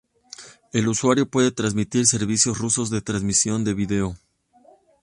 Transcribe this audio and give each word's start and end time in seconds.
El 0.73 0.87
usuario 0.87 1.29
puede 1.29 1.51
transmitir 1.51 2.07
servicios 2.07 2.57
rusos 2.57 2.89
de 2.89 3.01
transmisión 3.03 3.63
de 3.63 3.75
video. 3.75 4.17